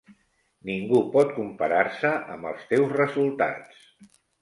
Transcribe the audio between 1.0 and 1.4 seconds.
pot